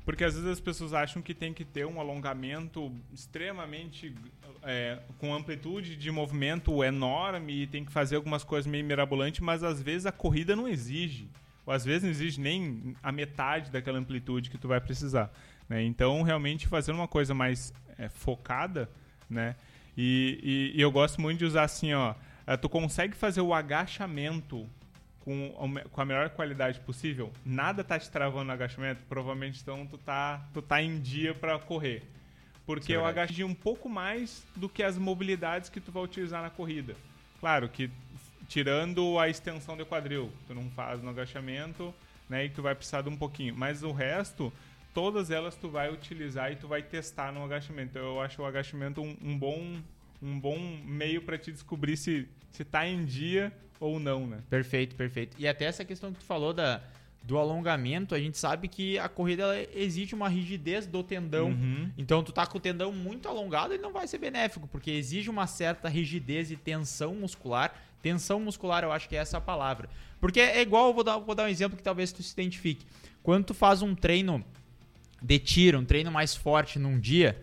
Porque 0.06 0.24
às 0.24 0.34
vezes 0.34 0.50
as 0.50 0.60
pessoas 0.60 0.94
acham 0.94 1.22
que 1.22 1.34
tem 1.34 1.54
que 1.54 1.64
ter 1.64 1.86
um 1.86 2.00
alongamento 2.00 2.92
extremamente 3.14 4.14
é, 4.62 5.00
com 5.18 5.34
amplitude 5.34 5.96
de 5.96 6.12
movimento 6.12 6.84
enorme 6.84 7.64
e 7.64 7.68
tem 7.68 7.86
que 7.86 7.92
fazer 7.92 8.18
algumas 8.18 8.44
coisas 8.44 8.70
meio 8.70 8.84
mirabolantes, 8.84 9.40
mas 9.40 9.64
às 9.64 9.82
vezes 9.82 10.06
a 10.06 10.12
corrida 10.12 10.56
não 10.56 10.68
exige. 10.68 11.30
Ou 11.66 11.74
às 11.74 11.86
vezes 11.86 12.04
não 12.04 12.10
exige 12.10 12.42
nem 12.42 12.96
a 13.02 13.12
metade 13.12 13.72
daquela 13.72 13.98
amplitude 13.98 14.50
que 14.50 14.58
tu 14.58 14.68
vai 14.68 14.82
precisar. 14.82 15.32
Né? 15.70 15.84
Então, 15.84 16.22
realmente, 16.22 16.68
fazer 16.68 16.92
uma 16.92 17.08
coisa 17.08 17.34
mais 17.34 17.74
é, 17.98 18.10
focada, 18.10 18.90
né? 19.30 19.56
E, 19.96 20.72
e, 20.74 20.80
e, 20.80 20.82
eu 20.82 20.92
gosto 20.92 21.22
muito 21.22 21.40
de 21.40 21.46
usar 21.46 21.64
assim, 21.64 21.94
ó. 21.94 22.16
É, 22.46 22.58
tu 22.58 22.68
consegue 22.68 23.16
fazer 23.16 23.42
o 23.42 23.54
agachamento 23.54 24.68
com, 25.24 25.54
com 25.92 26.02
a 26.02 26.06
melhor 26.06 26.30
qualidade 26.32 26.80
possível, 26.82 27.32
nada 27.46 27.84
tá 27.84 27.98
te 27.98 28.10
travando 28.10 28.46
no 28.46 28.52
agachamento, 28.52 29.02
provavelmente 29.08 29.62
então 29.62 29.86
tu 29.88 29.98
tá, 29.98 30.46
tu 30.54 30.62
tá 30.62 30.82
em 30.82 31.00
dia 31.00 31.34
para 31.34 31.58
correr. 31.60 32.04
Porque 32.66 32.94
eu 32.94 33.06
agachei 33.06 33.44
um 33.44 33.54
pouco 33.54 33.90
mais 33.90 34.46
do 34.56 34.70
que 34.70 34.84
as 34.84 34.98
mobilidades 34.98 35.70
que 35.70 35.82
tu 35.82 35.92
vai 35.92 36.04
utilizar 36.04 36.42
na 36.42 36.50
corrida. 36.50 36.96
Claro 37.40 37.68
que 37.68 37.90
tirando 38.48 39.20
a 39.20 39.28
extensão 39.30 39.76
do 39.76 39.86
quadril, 39.86 40.32
tu 40.48 40.54
não 40.54 40.70
faz 40.70 41.02
no 41.02 41.10
agachamento, 41.10 41.94
né, 42.30 42.46
e 42.46 42.50
tu 42.50 42.62
vai 42.62 42.74
precisar 42.74 43.02
de 43.02 43.10
um 43.10 43.18
pouquinho, 43.18 43.54
mas 43.56 43.84
o 43.84 43.92
resto 43.92 44.52
todas 44.94 45.32
elas 45.32 45.56
tu 45.56 45.70
vai 45.70 45.92
utilizar 45.92 46.52
e 46.52 46.56
tu 46.56 46.68
vai 46.68 46.82
testar 46.82 47.32
no 47.32 47.44
agachamento. 47.44 47.98
Eu 47.98 48.22
acho 48.22 48.42
o 48.42 48.46
agachamento 48.46 49.02
um, 49.02 49.18
um 49.22 49.38
bom 49.38 49.82
um 50.22 50.40
bom 50.40 50.58
meio 50.86 51.22
para 51.22 51.38
te 51.38 51.52
descobrir 51.52 51.98
se 51.98 52.30
se 52.54 52.64
tá 52.64 52.88
em 52.88 53.04
dia 53.04 53.52
ou 53.80 54.00
não, 54.00 54.26
né? 54.26 54.40
Perfeito, 54.50 54.96
perfeito. 54.96 55.36
E 55.38 55.48
até 55.48 55.66
essa 55.66 55.84
questão 55.84 56.14
que 56.14 56.20
tu 56.20 56.26
falou 56.26 56.54
da 56.54 56.82
do 57.24 57.38
alongamento, 57.38 58.14
a 58.14 58.20
gente 58.20 58.38
sabe 58.38 58.68
que 58.68 59.00
a 59.00 59.08
corrida 59.08 59.44
ela 59.44 59.68
exige 59.74 60.14
uma 60.14 60.28
rigidez 60.28 60.86
do 60.86 61.02
tendão. 61.02 61.48
Uhum. 61.52 61.90
Então, 61.98 62.22
tu 62.22 62.34
tá 62.34 62.46
com 62.46 62.58
o 62.58 62.62
tendão 62.62 62.92
muito 62.92 63.30
alongado, 63.30 63.74
ele 63.74 63.82
não 63.82 63.94
vai 63.94 64.06
ser 64.08 64.18
benéfico, 64.18 64.68
porque 64.68 64.92
exige 64.92 65.30
uma 65.30 65.48
certa 65.48 65.88
rigidez 65.88 66.52
e 66.52 66.58
tensão 66.58 67.16
muscular. 67.16 67.74
Tensão 68.02 68.42
muscular, 68.42 68.84
eu 68.84 68.92
acho 68.92 69.08
que 69.08 69.16
é 69.16 69.20
essa 69.20 69.38
a 69.38 69.42
palavra. 69.42 69.90
Porque 70.20 70.42
é 70.42 70.62
igual, 70.62 70.94
vou 70.94 71.04
dar, 71.04 71.18
vou 71.18 71.34
dar 71.34 71.46
um 71.46 71.48
exemplo 71.48 71.78
que 71.78 71.84
talvez 71.84 72.12
tu 72.12 72.22
se 72.22 72.34
identifique. 72.34 72.86
Quando 73.22 73.46
tu 73.46 73.54
faz 73.54 73.82
um 73.82 73.96
treino 73.96 74.44
de 75.22 75.40
tiro, 75.40 75.80
um 75.80 75.86
treino 75.86 76.12
mais 76.12 76.36
forte 76.36 76.78
num 76.78 77.00
dia, 77.00 77.42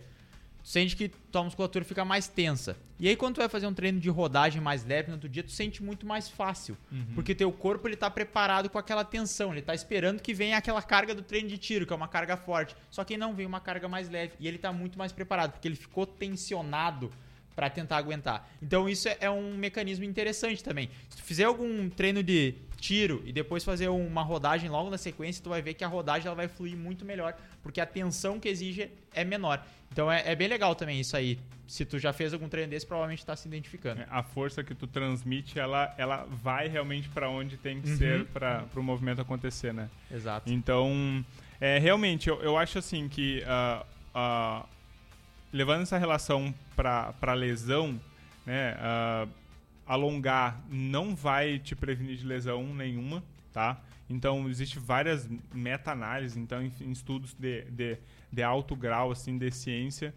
tu 0.61 0.69
sente 0.69 0.95
que 0.95 1.09
tua 1.09 1.43
musculatura 1.43 1.83
fica 1.83 2.05
mais 2.05 2.27
tensa. 2.27 2.77
E 3.01 3.09
aí 3.09 3.15
quando 3.15 3.33
tu 3.33 3.37
vai 3.39 3.49
fazer 3.49 3.65
um 3.65 3.73
treino 3.73 3.99
de 3.99 4.11
rodagem 4.11 4.61
mais 4.61 4.85
leve 4.85 5.07
no 5.07 5.15
outro 5.15 5.27
dia, 5.27 5.41
tu 5.41 5.49
sente 5.49 5.81
muito 5.81 6.05
mais 6.05 6.29
fácil, 6.29 6.77
uhum. 6.91 7.07
porque 7.15 7.33
teu 7.33 7.51
corpo 7.51 7.87
ele 7.87 7.95
tá 7.95 8.11
preparado 8.11 8.69
com 8.69 8.77
aquela 8.77 9.03
tensão, 9.03 9.51
ele 9.51 9.63
tá 9.63 9.73
esperando 9.73 10.21
que 10.21 10.35
venha 10.35 10.55
aquela 10.55 10.83
carga 10.83 11.15
do 11.15 11.23
treino 11.23 11.49
de 11.49 11.57
tiro, 11.57 11.87
que 11.87 11.91
é 11.91 11.95
uma 11.95 12.07
carga 12.07 12.37
forte. 12.37 12.75
Só 12.91 13.03
que 13.03 13.17
não 13.17 13.33
vem 13.33 13.47
uma 13.47 13.59
carga 13.59 13.87
mais 13.87 14.07
leve 14.07 14.33
e 14.39 14.47
ele 14.47 14.59
tá 14.59 14.71
muito 14.71 14.99
mais 14.99 15.11
preparado, 15.11 15.53
porque 15.53 15.67
ele 15.67 15.75
ficou 15.75 16.05
tensionado 16.05 17.11
para 17.55 17.69
tentar 17.69 17.97
aguentar. 17.97 18.49
Então 18.61 18.87
isso 18.87 19.07
é, 19.07 19.17
é 19.21 19.29
um 19.29 19.55
mecanismo 19.55 20.05
interessante 20.05 20.63
também. 20.63 20.89
Se 21.09 21.17
tu 21.17 21.23
fizer 21.23 21.43
algum 21.45 21.89
treino 21.89 22.23
de 22.23 22.55
tiro 22.79 23.21
e 23.25 23.31
depois 23.31 23.63
fazer 23.63 23.87
uma 23.89 24.23
rodagem 24.23 24.69
logo 24.69 24.89
na 24.89 24.97
sequência, 24.97 25.43
tu 25.43 25.49
vai 25.49 25.61
ver 25.61 25.75
que 25.75 25.83
a 25.83 25.87
rodagem 25.87 26.27
ela 26.27 26.35
vai 26.35 26.47
fluir 26.47 26.75
muito 26.75 27.05
melhor, 27.05 27.35
porque 27.61 27.79
a 27.79 27.85
tensão 27.85 28.39
que 28.39 28.49
exige 28.49 28.89
é 29.13 29.23
menor. 29.23 29.63
Então 29.91 30.11
é, 30.11 30.23
é 30.25 30.35
bem 30.35 30.47
legal 30.47 30.73
também 30.75 30.99
isso 30.99 31.15
aí. 31.15 31.37
Se 31.67 31.85
tu 31.85 31.97
já 31.97 32.11
fez 32.11 32.33
algum 32.33 32.49
treino 32.49 32.69
desse, 32.69 32.85
provavelmente 32.85 33.19
está 33.19 33.35
se 33.35 33.47
identificando. 33.47 34.01
É, 34.01 34.07
a 34.09 34.21
força 34.21 34.61
que 34.61 34.75
tu 34.75 34.87
transmite, 34.87 35.57
ela, 35.57 35.93
ela 35.97 36.27
vai 36.29 36.67
realmente 36.67 37.07
para 37.07 37.29
onde 37.29 37.55
tem 37.55 37.79
que 37.79 37.91
uhum. 37.91 37.97
ser 37.97 38.25
para 38.25 38.65
o 38.75 38.83
movimento 38.83 39.21
acontecer, 39.21 39.73
né? 39.73 39.89
Exato. 40.11 40.51
Então, 40.51 41.23
é, 41.61 41.77
realmente, 41.77 42.27
eu, 42.27 42.41
eu 42.41 42.57
acho 42.57 42.77
assim 42.77 43.07
que 43.07 43.41
uh, 43.43 43.85
uh, 44.13 44.67
levando 45.51 45.81
essa 45.81 45.97
relação 45.97 46.53
para 46.75 47.33
lesão, 47.33 47.99
né? 48.45 48.75
Uh, 48.75 49.41
alongar 49.85 50.61
não 50.69 51.15
vai 51.15 51.59
te 51.59 51.75
prevenir 51.75 52.17
de 52.17 52.25
lesão 52.25 52.73
nenhuma, 52.73 53.23
tá? 53.51 53.81
Então, 54.09 54.49
existe 54.49 54.77
várias 54.77 55.29
meta-análises, 55.53 56.37
então, 56.37 56.61
estudos 56.81 57.33
de, 57.33 57.63
de, 57.65 57.97
de, 58.31 58.43
alto 58.43 58.75
grau, 58.75 59.11
assim, 59.11 59.37
de 59.37 59.49
ciência. 59.51 60.13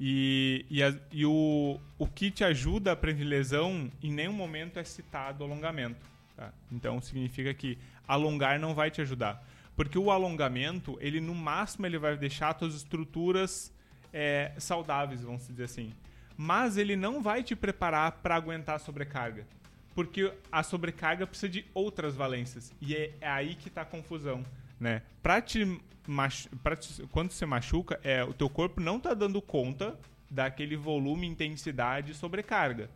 E, 0.00 0.64
e, 0.70 0.82
a, 0.82 0.94
e 1.12 1.26
o, 1.26 1.78
o 1.98 2.06
que 2.06 2.30
te 2.30 2.42
ajuda 2.42 2.92
a 2.92 2.96
prevenir 2.96 3.28
lesão, 3.28 3.90
em 4.02 4.12
nenhum 4.12 4.32
momento 4.32 4.78
é 4.78 4.84
citado 4.84 5.44
alongamento. 5.44 6.00
Tá? 6.36 6.52
Então, 6.72 7.00
significa 7.00 7.52
que 7.52 7.78
alongar 8.08 8.58
não 8.58 8.74
vai 8.74 8.90
te 8.90 9.02
ajudar. 9.02 9.46
Porque 9.76 9.98
o 9.98 10.10
alongamento, 10.10 10.96
ele 11.00 11.20
no 11.20 11.34
máximo, 11.34 11.84
ele 11.84 11.98
vai 11.98 12.16
deixar 12.16 12.50
as 12.50 12.56
tuas 12.56 12.74
estruturas 12.74 13.73
é, 14.14 14.52
saudáveis, 14.56 15.20
vamos 15.20 15.46
dizer 15.46 15.64
assim 15.64 15.92
mas 16.36 16.76
ele 16.76 16.96
não 16.96 17.22
vai 17.22 17.42
te 17.42 17.54
preparar 17.54 18.12
para 18.12 18.34
aguentar 18.34 18.76
a 18.76 18.78
sobrecarga. 18.78 19.46
Porque 19.94 20.32
a 20.50 20.62
sobrecarga 20.62 21.26
precisa 21.26 21.48
de 21.48 21.64
outras 21.72 22.16
valências. 22.16 22.72
E 22.80 22.94
é, 22.94 23.12
é 23.20 23.28
aí 23.28 23.54
que 23.54 23.68
está 23.68 23.82
a 23.82 23.84
confusão. 23.86 24.44
Né? 24.78 25.02
Pra 25.22 25.40
te, 25.40 25.80
pra 26.62 26.74
te, 26.74 27.06
quando 27.12 27.30
você 27.30 27.46
machuca, 27.46 28.00
é, 28.02 28.24
o 28.24 28.34
teu 28.34 28.50
corpo 28.50 28.80
não 28.80 28.96
está 28.96 29.14
dando 29.14 29.40
conta 29.40 29.96
daquele 30.28 30.76
volume, 30.76 31.28
intensidade 31.28 32.10
e 32.10 32.14
sobrecarga. 32.14 32.90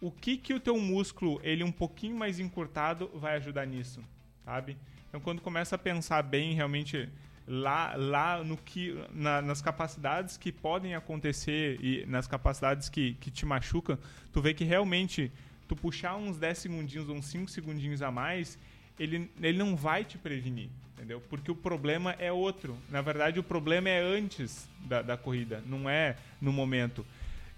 O 0.00 0.10
que 0.10 0.38
que 0.38 0.54
o 0.54 0.60
teu 0.60 0.78
músculo, 0.78 1.38
ele 1.42 1.62
um 1.62 1.72
pouquinho 1.72 2.16
mais 2.16 2.40
encurtado, 2.40 3.10
vai 3.14 3.36
ajudar 3.36 3.66
nisso, 3.66 4.02
sabe? 4.44 4.78
Então, 5.08 5.20
quando 5.20 5.42
começa 5.42 5.74
a 5.74 5.78
pensar 5.78 6.22
bem, 6.22 6.54
realmente 6.54 7.10
lá, 7.48 7.94
lá 7.96 8.44
no 8.44 8.56
que, 8.56 8.94
na, 9.12 9.40
nas 9.40 9.62
capacidades 9.62 10.36
que 10.36 10.52
podem 10.52 10.94
acontecer 10.94 11.82
e 11.82 12.04
nas 12.06 12.26
capacidades 12.26 12.88
que, 12.88 13.14
que 13.14 13.30
te 13.30 13.46
machucam, 13.46 13.98
tu 14.32 14.40
vê 14.42 14.52
que 14.52 14.64
realmente 14.64 15.32
tu 15.66 15.74
puxar 15.74 16.16
uns 16.16 16.36
10 16.36 16.58
segundinhos 16.58 17.08
uns 17.08 17.26
5 17.26 17.50
segundinhos 17.50 18.02
a 18.02 18.10
mais, 18.10 18.58
ele, 19.00 19.30
ele 19.40 19.58
não 19.58 19.74
vai 19.74 20.04
te 20.04 20.18
prevenir, 20.18 20.68
entendeu? 20.94 21.20
Porque 21.28 21.50
o 21.50 21.54
problema 21.54 22.12
é 22.18 22.30
outro. 22.30 22.76
Na 22.90 23.00
verdade, 23.00 23.40
o 23.40 23.42
problema 23.42 23.88
é 23.88 24.00
antes 24.00 24.68
da, 24.80 25.00
da 25.00 25.16
corrida, 25.16 25.62
não 25.66 25.88
é 25.88 26.16
no 26.40 26.52
momento. 26.52 27.04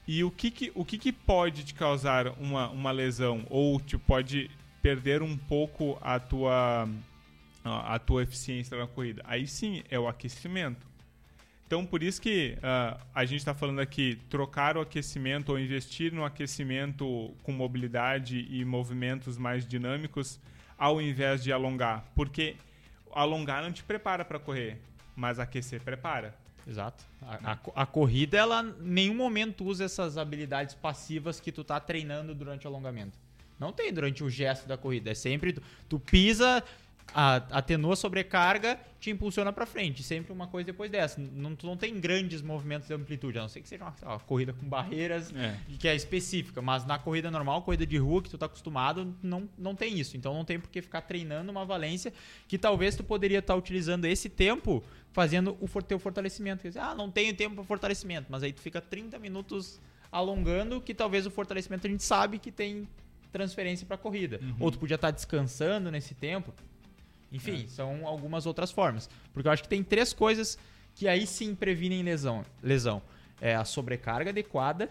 E 0.07 0.23
o 0.25 0.31
que, 0.31 0.51
que, 0.51 0.73
o 0.75 0.85
que, 0.85 0.99
que 0.99 1.13
pode 1.13 1.65
te 1.65 1.75
causar 1.75 2.29
uma, 2.39 2.69
uma 2.69 2.91
lesão 2.91 3.45
ou 3.49 3.81
te 3.81 3.97
pode 3.97 4.51
perder 4.83 5.23
um 5.23 5.37
pouco 5.37 5.99
a 6.01 6.19
tua 6.19 6.89
a 7.65 7.99
tua 7.99 8.23
eficiência 8.23 8.77
na 8.77 8.87
corrida. 8.87 9.23
Aí 9.27 9.47
sim 9.47 9.83
é 9.91 9.99
o 9.99 10.09
aquecimento. 10.09 10.87
Então, 11.67 11.87
por 11.87 12.03
isso 12.03 12.21
que 12.21 12.57
uh, 12.59 13.01
a 13.15 13.25
gente 13.25 13.39
está 13.39 13.55
falando 13.55 13.79
aqui 13.79 14.19
trocar 14.29 14.77
o 14.77 14.81
aquecimento 14.81 15.51
ou 15.51 15.59
investir 15.59 16.13
no 16.13 16.25
aquecimento 16.25 17.33
com 17.45 17.53
mobilidade 17.53 18.45
e 18.51 18.65
movimentos 18.65 19.39
mais 19.39 19.65
dinâmicos 19.65 20.41
ao 20.77 21.01
invés 21.01 21.45
de 21.45 21.53
alongar. 21.53 22.05
Porque 22.15 22.57
alongar 23.13 23.63
não 23.63 23.71
te 23.71 23.85
prepara 23.85 24.25
para 24.25 24.41
correr, 24.41 24.79
mas 25.15 25.39
aquecer 25.39 25.81
prepara. 25.81 26.35
Exato. 26.67 27.05
A, 27.23 27.53
a, 27.53 27.83
a, 27.83 27.87
corrida, 27.87 28.37
ela 28.37 28.63
nenhum 28.63 29.15
momento 29.15 29.65
usa 29.65 29.85
essas 29.85 30.19
habilidades 30.19 30.75
passivas 30.75 31.39
que 31.39 31.53
tu 31.53 31.63
tá 31.63 31.79
treinando 31.79 32.35
durante 32.35 32.67
o 32.67 32.69
alongamento. 32.69 33.17
Não 33.59 33.73
tem 33.73 33.93
durante 33.93 34.25
o 34.25 34.31
gesto 34.31 34.67
da 34.67 34.77
corrida. 34.77 35.11
É 35.11 35.15
sempre 35.15 35.53
tu, 35.53 35.63
tu 35.89 36.01
pisa, 36.01 36.65
atenua 37.15 37.95
a 37.95 37.97
sobrecarga, 37.97 38.79
te 38.99 39.11
impulsiona 39.11 39.53
para 39.53 39.67
frente. 39.67 40.03
Sempre 40.03 40.33
uma 40.33 40.47
coisa 40.47 40.67
depois 40.67 40.91
dessa. 40.91 41.21
Não, 41.21 41.55
tu 41.55 41.67
não 41.67 41.77
tem 41.77 41.99
grandes 41.99 42.43
movimentos 42.43 42.89
de 42.89 42.95
amplitude, 42.95 43.39
a 43.39 43.43
não 43.43 43.49
ser 43.49 43.61
que 43.61 43.69
seja 43.69 43.85
uma, 43.85 43.95
uma 44.03 44.21
corrida 44.21 44.53
com 44.53 44.67
barreiras 44.67 45.35
é. 45.35 45.57
que 45.79 45.89
é 45.89 45.95
específica. 45.95 46.61
Mas 46.61 46.85
na 46.85 46.99
corrida 46.99 47.31
normal, 47.31 47.63
corrida 47.63 47.87
de 47.87 47.97
rua 47.97 48.23
que 48.23 48.31
tu 48.31 48.39
tá 48.39 48.47
acostumado, 48.47 49.15
não, 49.23 49.49
não 49.59 49.75
tem 49.75 49.99
isso. 49.99 50.17
Então 50.17 50.35
não 50.35 50.45
tem 50.45 50.61
por 50.61 50.71
que 50.71 50.83
ficar 50.83 51.03
treinando 51.03 51.51
uma 51.51 51.65
valência 51.65 52.13
que 52.47 52.59
talvez 52.59 52.95
tu 52.95 53.03
poderia 53.03 53.39
estar 53.39 53.55
tá 53.55 53.59
utilizando 53.59 54.05
esse 54.05 54.29
tempo 54.29 54.83
fazendo 55.13 55.57
o 55.61 55.83
teu 55.83 55.99
fortalecimento. 55.99 56.63
Quer 56.63 56.69
dizer, 56.69 56.81
ah, 56.81 56.95
não 56.95 57.11
tenho 57.11 57.35
tempo 57.35 57.57
para 57.57 57.65
fortalecimento. 57.65 58.27
Mas 58.31 58.43
aí 58.43 58.53
tu 58.53 58.61
fica 58.61 58.81
30 58.81 59.19
minutos 59.19 59.81
alongando, 60.13 60.81
que 60.81 60.95
talvez 60.95 61.27
o 61.27 61.31
fortalecimento 61.31 61.87
a 61.87 61.91
gente 61.91 62.03
sabe 62.03 62.39
que 62.39 62.51
tem 62.51 62.89
transferência 63.31 63.87
para 63.87 63.97
corrida. 63.97 64.41
Uhum. 64.43 64.57
Ou 64.61 64.71
tu 64.71 64.79
podia 64.79 64.97
estar 64.97 65.09
tá 65.09 65.13
descansando 65.13 65.91
nesse 65.91 66.15
tempo. 66.15 66.53
Enfim, 67.33 67.65
é. 67.65 67.69
são 67.69 68.07
algumas 68.07 68.47
outras 68.47 68.71
formas. 68.71 69.09
Porque 69.33 69.49
eu 69.49 69.53
acho 69.53 69.63
que 69.63 69.69
tem 69.69 69.83
três 69.83 70.13
coisas 70.13 70.59
que 70.95 71.09
aí 71.09 71.27
sim 71.27 71.55
previnem 71.55 72.03
lesão. 72.03 72.45
lesão. 72.63 73.03
É 73.41 73.55
a 73.55 73.65
sobrecarga 73.65 74.31
adequada, 74.31 74.91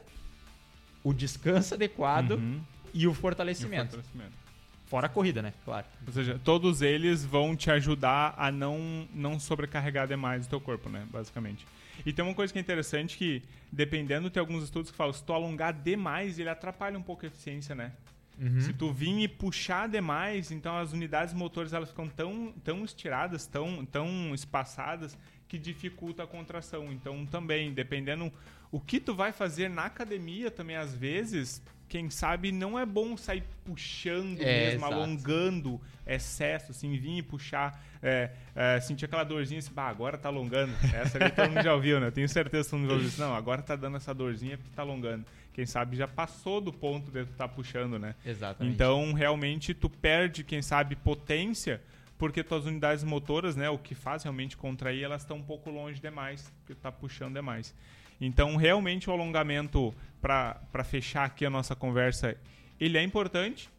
o 1.04 1.14
descanso 1.14 1.76
adequado 1.76 2.32
uhum. 2.32 2.62
e, 2.94 3.08
o 3.08 3.14
fortalecimento. 3.14 3.96
e 3.96 4.00
o 4.00 4.02
fortalecimento. 4.02 4.40
Fora 4.88 5.06
a 5.06 5.10
corrida, 5.10 5.44
né? 5.44 5.54
Claro. 5.64 5.86
Ou 6.08 6.12
seja, 6.12 6.42
todos 6.44 6.82
eles 6.82 7.24
vão 7.24 7.56
te 7.56 7.70
ajudar 7.70 8.34
a 8.36 8.52
não, 8.52 9.08
não 9.14 9.40
sobrecarregar 9.40 10.08
demais 10.08 10.48
o 10.48 10.50
teu 10.50 10.60
corpo, 10.60 10.90
né? 10.90 11.06
Basicamente. 11.12 11.68
E 12.04 12.12
tem 12.12 12.26
uma 12.26 12.34
coisa 12.34 12.52
que 12.52 12.58
é 12.58 12.62
interessante 12.62 13.16
que, 13.16 13.44
dependendo, 13.72 14.32
tem 14.32 14.42
alguns 14.42 14.64
estudos 14.64 14.90
que 14.90 14.98
falam 14.98 15.14
se 15.14 15.24
tu 15.24 15.32
alongar 15.32 15.74
demais, 15.74 16.40
ele 16.40 16.50
atrapalha 16.50 16.98
um 16.98 17.04
pouco 17.04 17.24
a 17.24 17.28
eficiência, 17.28 17.76
né? 17.76 17.92
Uhum. 18.40 18.62
Se 18.62 18.74
tu 18.74 18.94
vir 18.94 19.20
e 19.20 19.28
puxar 19.28 19.90
demais, 19.90 20.50
então 20.50 20.78
as 20.78 20.94
unidades 20.94 21.34
motores 21.34 21.74
elas 21.74 21.90
ficam 21.90 22.08
tão, 22.08 22.54
tão 22.64 22.86
estiradas, 22.86 23.46
tão, 23.46 23.86
tão 23.86 24.34
espaçadas, 24.34 25.18
que 25.48 25.58
dificulta 25.58 26.24
a 26.24 26.28
contração. 26.28 26.92
Então 26.94 27.26
também, 27.26 27.74
dependendo 27.74 28.32
o 28.72 28.80
que 28.80 29.00
tu 29.00 29.14
vai 29.14 29.32
fazer 29.32 29.70
na 29.70 29.86
academia 29.86 30.50
também, 30.50 30.78
às 30.78 30.96
vezes, 30.96 31.62
quem 31.90 32.10
sabe 32.10 32.52
não 32.52 32.80
é 32.80 32.86
bom 32.86 33.18
sair 33.18 33.44
puxando 33.66 34.40
é, 34.42 34.68
mesmo, 34.68 34.86
exato. 34.86 34.94
alongando 34.94 35.82
excesso, 36.06 36.72
assim, 36.72 36.98
vir 36.98 37.18
e 37.18 37.24
puxar, 37.24 37.84
é, 38.02 38.32
é, 38.56 38.80
sentir 38.80 39.06
aquela 39.06 39.24
dorzinha, 39.24 39.60
assim, 39.60 39.74
bah, 39.74 39.90
agora 39.90 40.18
tá 40.18 40.30
alongando. 40.30 40.72
Essa 40.94 41.18
ali 41.18 41.32
todo 41.32 41.50
mundo 41.50 41.64
já 41.64 41.74
ouviu, 41.74 42.00
né? 42.00 42.08
Eu 42.08 42.12
tenho 42.12 42.30
certeza 42.30 42.64
que 42.64 42.70
todo 42.70 42.80
mundo 42.80 42.90
já 42.90 42.94
ouviu 42.94 43.10
isso. 43.10 43.20
Não, 43.20 43.36
agora 43.36 43.62
tá 43.62 43.76
dando 43.76 43.98
essa 43.98 44.14
dorzinha 44.14 44.58
porque 44.58 44.74
tá 44.74 44.84
alongando 44.84 45.26
quem 45.54 45.66
sabe 45.66 45.98
já 45.98 46.08
passou 46.08 46.62
do 46.62 46.72
ponto 46.72 47.12
de 47.12 47.22
estar 47.22 47.36
tá 47.36 47.48
puxando, 47.48 48.00
né? 48.00 48.16
Exatamente. 48.26 48.74
Então, 48.74 49.14
realmente, 49.14 49.74
tu 49.74 49.90
perde, 49.90 50.44
quem 50.44 50.62
sabe, 50.62 50.96
potência, 50.96 51.82
porque 52.18 52.44
tuas 52.44 52.66
unidades 52.66 53.04
motoras, 53.04 53.56
né, 53.56 53.70
o 53.70 53.78
que 53.78 53.96
faz 53.96 54.24
realmente 54.24 54.56
contrair, 54.56 55.04
elas 55.04 55.22
estão 55.22 55.38
um 55.38 55.44
pouco 55.44 55.70
longe 55.70 56.02
demais, 56.02 56.52
porque 56.60 56.76
tu 56.76 56.82
tá 56.82 56.92
puxando 56.92 57.34
demais. 57.34 57.74
Então, 58.22 58.56
realmente, 58.56 59.10
o 59.10 59.14
alongamento, 59.14 59.94
para 60.22 60.84
fechar 60.84 61.26
aqui 61.26 61.46
a 61.46 61.50
nossa 61.50 61.76
conversa, 61.76 62.36
ele 62.80 62.98
é 62.98 63.04
importante 63.04 63.70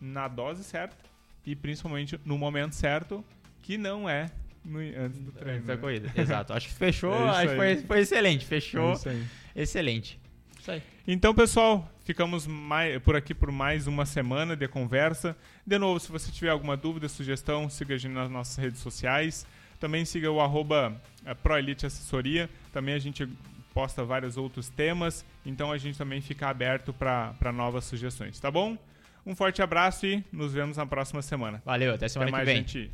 na 0.00 0.28
dose 0.28 0.62
certa 0.62 0.96
e 1.44 1.56
principalmente 1.56 2.18
no 2.24 2.38
momento 2.38 2.74
certo, 2.74 3.24
que 3.62 3.76
não 3.76 4.08
é 4.08 4.30
no, 4.64 4.78
antes 4.78 5.18
do 5.18 5.32
treino. 5.32 5.56
Antes 5.56 5.66
da 5.66 5.74
né? 5.74 5.80
corrida, 5.80 6.12
exato. 6.20 6.52
Acho 6.52 6.68
que 6.68 6.74
fechou, 6.74 7.14
é 7.14 7.28
acho 7.28 7.48
que 7.48 7.56
foi, 7.56 7.76
foi 7.78 8.00
excelente. 8.00 8.44
Fechou. 8.44 8.92
É. 8.92 9.62
Excelente. 9.62 10.20
Isso 10.68 10.70
aí. 10.72 10.82
Então, 11.06 11.34
pessoal, 11.34 11.90
ficamos 12.04 12.46
mais, 12.46 13.00
por 13.02 13.16
aqui 13.16 13.32
por 13.32 13.50
mais 13.50 13.86
uma 13.86 14.04
semana 14.04 14.54
de 14.54 14.68
conversa. 14.68 15.34
De 15.66 15.78
novo, 15.78 15.98
se 15.98 16.12
você 16.12 16.30
tiver 16.30 16.50
alguma 16.50 16.76
dúvida, 16.76 17.08
sugestão, 17.08 17.70
siga 17.70 17.94
a 17.94 17.98
gente 17.98 18.12
nas 18.12 18.30
nossas 18.30 18.56
redes 18.56 18.80
sociais. 18.80 19.46
Também 19.80 20.04
siga 20.04 20.30
o 20.30 20.40
arroba 20.40 20.94
eh, 21.24 21.32
Proelite 21.34 21.86
Assessoria. 21.86 22.50
Também 22.72 22.94
a 22.94 22.98
gente 22.98 23.26
posta 23.72 24.04
vários 24.04 24.36
outros 24.36 24.68
temas. 24.68 25.24
Então 25.46 25.72
a 25.72 25.78
gente 25.78 25.96
também 25.96 26.20
fica 26.20 26.48
aberto 26.48 26.92
para 26.92 27.52
novas 27.52 27.84
sugestões, 27.84 28.38
tá 28.38 28.50
bom? 28.50 28.76
Um 29.24 29.34
forte 29.34 29.62
abraço 29.62 30.06
e 30.06 30.22
nos 30.30 30.52
vemos 30.52 30.76
na 30.76 30.86
próxima 30.86 31.22
semana. 31.22 31.62
Valeu, 31.64 31.94
até 31.94 32.08
semana 32.08 32.30
até 32.30 32.40
que 32.40 32.44
vem. 32.44 32.56
Gente. 32.56 32.90